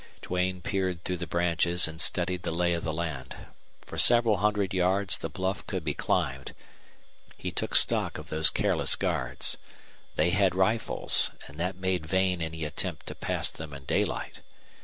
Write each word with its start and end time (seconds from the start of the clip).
Duane 0.23 0.61
peered 0.61 1.03
through 1.03 1.17
the 1.17 1.27
branches 1.27 1.87
and 1.87 2.01
studied 2.01 2.41
the 2.41 2.49
lay 2.49 2.73
of 2.73 2.83
the 2.83 2.91
land. 2.91 3.35
For 3.81 3.99
several 3.99 4.37
hundred 4.37 4.73
yards 4.73 5.19
the 5.19 5.29
bluff 5.29 5.63
could 5.67 5.83
be 5.83 5.93
climbed. 5.93 6.55
He 7.37 7.51
took 7.51 7.75
stock 7.75 8.17
of 8.17 8.29
those 8.29 8.49
careless 8.49 8.95
guards. 8.95 9.59
They 10.15 10.31
had 10.31 10.55
rifles, 10.55 11.29
and 11.45 11.59
that 11.59 11.75
made 11.75 12.07
vain 12.07 12.41
any 12.41 12.65
attempt 12.65 13.05
to 13.09 13.13
pass 13.13 13.51
them 13.51 13.75
in 13.75 13.85
daylight. 13.85 14.41